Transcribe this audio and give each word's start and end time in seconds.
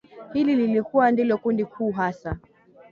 Hili 0.33 0.55
lilikuwa 0.55 1.11
ndilo 1.11 1.37
kundi 1.37 1.65
kuu 1.65 1.91
hasa 1.91 2.39